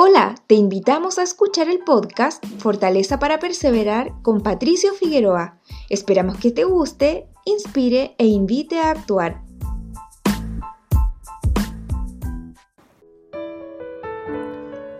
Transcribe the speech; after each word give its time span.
Hola, 0.00 0.36
te 0.46 0.54
invitamos 0.54 1.18
a 1.18 1.24
escuchar 1.24 1.68
el 1.68 1.80
podcast 1.80 2.46
Fortaleza 2.58 3.18
para 3.18 3.40
Perseverar 3.40 4.12
con 4.22 4.44
Patricio 4.44 4.94
Figueroa. 4.94 5.58
Esperamos 5.90 6.38
que 6.38 6.52
te 6.52 6.62
guste, 6.62 7.26
inspire 7.44 8.14
e 8.16 8.26
invite 8.26 8.78
a 8.78 8.92
actuar. 8.92 9.42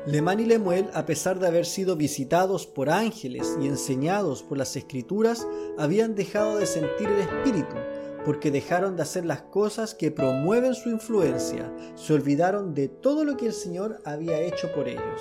Lemán 0.04 0.40
y 0.40 0.46
Lemuel, 0.46 0.90
a 0.92 1.06
pesar 1.06 1.38
de 1.38 1.46
haber 1.46 1.64
sido 1.64 1.94
visitados 1.94 2.66
por 2.66 2.90
ángeles 2.90 3.56
y 3.62 3.68
enseñados 3.68 4.42
por 4.42 4.58
las 4.58 4.74
escrituras, 4.74 5.46
habían 5.78 6.16
dejado 6.16 6.58
de 6.58 6.66
sentir 6.66 7.08
el 7.08 7.20
espíritu 7.20 7.76
porque 8.24 8.50
dejaron 8.50 8.96
de 8.96 9.02
hacer 9.02 9.24
las 9.24 9.42
cosas 9.42 9.94
que 9.94 10.10
promueven 10.10 10.74
su 10.74 10.90
influencia, 10.90 11.72
se 11.94 12.14
olvidaron 12.14 12.74
de 12.74 12.88
todo 12.88 13.24
lo 13.24 13.36
que 13.36 13.46
el 13.46 13.52
Señor 13.52 14.00
había 14.04 14.40
hecho 14.40 14.72
por 14.72 14.88
ellos. 14.88 15.20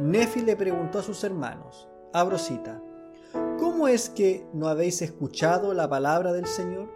Nefi 0.00 0.40
le 0.40 0.56
preguntó 0.56 0.98
a 0.98 1.02
sus 1.02 1.22
hermanos, 1.24 1.88
abro 2.12 2.38
cita, 2.38 2.82
¿cómo 3.58 3.88
es 3.88 4.08
que 4.08 4.46
no 4.52 4.68
habéis 4.68 5.02
escuchado 5.02 5.74
la 5.74 5.88
palabra 5.88 6.32
del 6.32 6.46
Señor? 6.46 6.88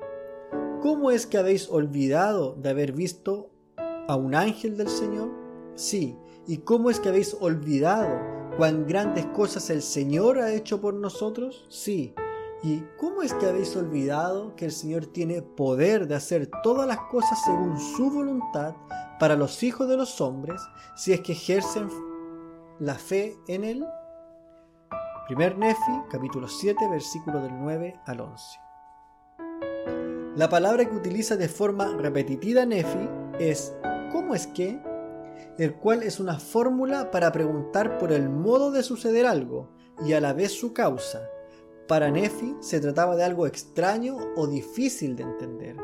¿Cómo 0.80 1.10
es 1.10 1.26
que 1.26 1.38
habéis 1.38 1.68
olvidado 1.68 2.54
de 2.54 2.70
haber 2.70 2.92
visto 2.92 3.50
a 3.76 4.16
un 4.16 4.34
ángel 4.34 4.76
del 4.76 4.88
Señor? 4.88 5.30
Sí, 5.74 6.16
¿y 6.46 6.58
cómo 6.58 6.90
es 6.90 7.00
que 7.00 7.08
habéis 7.08 7.36
olvidado 7.40 8.08
cuán 8.56 8.86
grandes 8.86 9.26
cosas 9.26 9.68
el 9.70 9.82
Señor 9.82 10.38
ha 10.38 10.52
hecho 10.52 10.80
por 10.80 10.94
nosotros? 10.94 11.66
Sí, 11.68 12.14
¿Y 12.62 12.82
cómo 12.96 13.22
es 13.22 13.34
que 13.34 13.46
habéis 13.46 13.76
olvidado 13.76 14.56
que 14.56 14.64
el 14.64 14.72
Señor 14.72 15.06
tiene 15.06 15.42
poder 15.42 16.08
de 16.08 16.14
hacer 16.14 16.50
todas 16.62 16.86
las 16.86 16.98
cosas 17.10 17.38
según 17.44 17.78
su 17.78 18.10
voluntad 18.10 18.74
para 19.20 19.36
los 19.36 19.62
hijos 19.62 19.88
de 19.88 19.96
los 19.96 20.20
hombres 20.20 20.60
si 20.96 21.12
es 21.12 21.20
que 21.20 21.32
ejercen 21.32 21.88
la 22.78 22.94
fe 22.94 23.36
en 23.46 23.64
Él? 23.64 23.86
Primer 25.26 25.58
Nefi, 25.58 26.02
capítulo 26.10 26.48
7, 26.48 26.88
versículo 26.88 27.42
del 27.42 27.52
9 27.58 28.00
al 28.06 28.20
11. 28.20 28.58
La 30.36 30.48
palabra 30.48 30.88
que 30.88 30.96
utiliza 30.96 31.36
de 31.36 31.48
forma 31.48 31.96
repetitiva 31.96 32.64
Nefi 32.64 33.08
es 33.38 33.74
¿cómo 34.12 34.34
es 34.34 34.46
que? 34.46 34.80
el 35.58 35.74
cual 35.74 36.02
es 36.02 36.20
una 36.20 36.38
fórmula 36.38 37.10
para 37.10 37.32
preguntar 37.32 37.98
por 37.98 38.12
el 38.12 38.28
modo 38.28 38.70
de 38.70 38.82
suceder 38.82 39.26
algo 39.26 39.70
y 40.04 40.12
a 40.12 40.20
la 40.20 40.32
vez 40.32 40.52
su 40.52 40.72
causa 40.72 41.30
para 41.86 42.10
Nefi 42.10 42.56
se 42.60 42.80
trataba 42.80 43.16
de 43.16 43.24
algo 43.24 43.46
extraño 43.46 44.16
o 44.36 44.46
difícil 44.46 45.16
de 45.16 45.22
entender. 45.22 45.76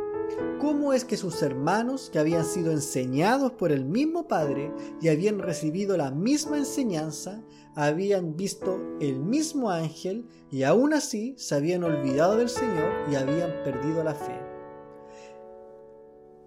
¿Cómo 0.61 0.93
es 0.93 1.05
que 1.05 1.17
sus 1.17 1.43
hermanos, 1.43 2.09
que 2.11 2.19
habían 2.19 2.45
sido 2.45 2.71
enseñados 2.71 3.53
por 3.53 3.73
el 3.73 3.85
mismo 3.85 4.29
Padre 4.29 4.73
y 5.01 5.09
habían 5.09 5.39
recibido 5.41 5.97
la 5.97 6.11
misma 6.11 6.57
enseñanza, 6.57 7.43
habían 7.75 8.37
visto 8.37 8.81
el 9.01 9.19
mismo 9.19 9.71
ángel 9.71 10.27
y 10.51 10.63
aún 10.63 10.95
así 10.95 11.35
se 11.37 11.55
habían 11.55 11.85
olvidado 11.85 12.37
del 12.37 12.49
Señor 12.49 12.93
y 13.11 13.17
habían 13.17 13.51
perdido 13.65 14.05
la 14.05 14.15
fe? 14.15 14.39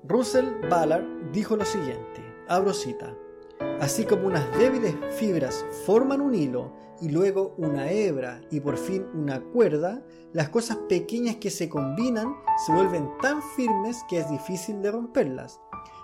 Russell 0.07 0.45
Ballard 0.69 1.31
dijo 1.31 1.55
lo 1.55 1.65
siguiente, 1.65 2.21
abro 2.47 2.73
cita, 2.73 3.17
así 3.79 4.05
como 4.05 4.27
unas 4.27 4.57
débiles 4.57 4.95
fibras 5.17 5.65
forman 5.85 6.21
un 6.21 6.35
hilo 6.35 6.73
y 7.01 7.09
luego 7.09 7.53
una 7.57 7.91
hebra 7.91 8.41
y 8.49 8.59
por 8.59 8.77
fin 8.77 9.05
una 9.13 9.41
cuerda, 9.41 10.03
las 10.33 10.49
cosas 10.49 10.77
pequeñas 10.89 11.37
que 11.37 11.49
se 11.49 11.69
combinan 11.69 12.35
se 12.65 12.73
vuelven 12.73 13.09
tan 13.21 13.41
firmes 13.55 13.97
que 14.09 14.19
es 14.19 14.29
difícil 14.29 14.81
de 14.81 14.91
romperlas. 14.91 15.59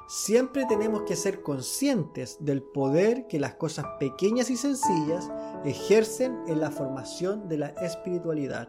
Siempre 0.08 0.66
tenemos 0.66 1.04
que 1.04 1.16
ser 1.16 1.42
conscientes 1.42 2.38
del 2.42 2.62
poder 2.62 3.28
que 3.28 3.40
las 3.40 3.56
cosas 3.56 3.86
pequeñas 4.00 4.50
y 4.50 4.58
sencillas 4.58 5.32
ejercen 5.64 6.38
en 6.48 6.60
la 6.60 6.70
formación 6.70 7.48
de 7.48 7.58
la 7.58 7.68
espiritualidad. 7.68 8.68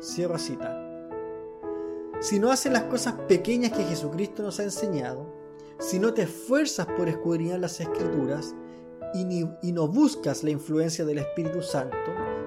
Cierro 0.00 0.38
cita. 0.38 0.84
Si 2.20 2.38
no 2.38 2.50
haces 2.50 2.72
las 2.72 2.84
cosas 2.84 3.14
pequeñas 3.28 3.72
que 3.72 3.84
Jesucristo 3.84 4.42
nos 4.42 4.60
ha 4.60 4.64
enseñado, 4.64 5.37
si 5.78 5.98
no 5.98 6.12
te 6.14 6.22
esfuerzas 6.22 6.86
por 6.86 7.08
escudriñar 7.08 7.60
las 7.60 7.80
escrituras, 7.80 8.54
y, 9.14 9.72
no 9.72 9.88
buscas 9.88 10.44
la 10.44 10.50
influencia 10.50 11.04
del 11.04 11.18
Espíritu 11.18 11.62
Santo, 11.62 11.96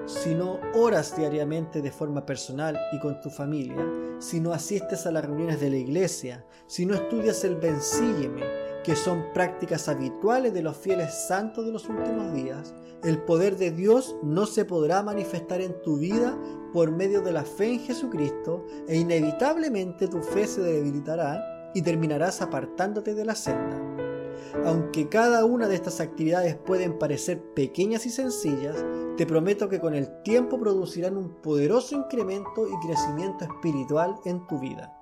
sino 0.06 0.60
oras 0.74 1.16
diariamente 1.16 1.82
de 1.82 1.90
forma 1.90 2.24
personal 2.24 2.78
y 2.92 2.98
con 2.98 3.20
tu 3.20 3.30
familia, 3.30 3.84
si 4.18 4.40
no 4.40 4.52
asistes 4.52 5.06
a 5.06 5.12
las 5.12 5.24
reuniones 5.24 5.60
de 5.60 5.70
la 5.70 5.76
iglesia, 5.76 6.44
si 6.66 6.86
no 6.86 6.94
estudias 6.94 7.44
el 7.44 7.56
Bensígueme, 7.56 8.42
que 8.84 8.96
son 8.96 9.24
prácticas 9.32 9.88
habituales 9.88 10.52
de 10.52 10.62
los 10.62 10.76
fieles 10.76 11.14
santos 11.14 11.64
de 11.64 11.72
los 11.72 11.88
últimos 11.88 12.32
días, 12.32 12.74
el 13.04 13.18
poder 13.18 13.56
de 13.56 13.70
Dios 13.70 14.16
no 14.22 14.46
se 14.46 14.64
podrá 14.64 15.02
manifestar 15.02 15.60
en 15.60 15.80
tu 15.82 15.98
vida 15.98 16.36
por 16.72 16.90
medio 16.90 17.20
de 17.20 17.32
la 17.32 17.44
fe 17.44 17.74
en 17.74 17.80
Jesucristo 17.80 18.64
e 18.88 18.96
inevitablemente 18.96 20.08
tu 20.08 20.20
fe 20.20 20.46
se 20.46 20.62
debilitará 20.62 21.51
y 21.74 21.82
terminarás 21.82 22.42
apartándote 22.42 23.14
de 23.14 23.24
la 23.24 23.34
senda. 23.34 23.80
Aunque 24.64 25.08
cada 25.08 25.44
una 25.44 25.68
de 25.68 25.74
estas 25.74 26.00
actividades 26.00 26.56
pueden 26.56 26.98
parecer 26.98 27.42
pequeñas 27.54 28.06
y 28.06 28.10
sencillas, 28.10 28.84
te 29.16 29.26
prometo 29.26 29.68
que 29.68 29.80
con 29.80 29.94
el 29.94 30.22
tiempo 30.22 30.58
producirán 30.58 31.16
un 31.16 31.40
poderoso 31.42 31.96
incremento 31.96 32.66
y 32.68 32.86
crecimiento 32.86 33.44
espiritual 33.44 34.16
en 34.24 34.46
tu 34.46 34.58
vida. 34.58 35.01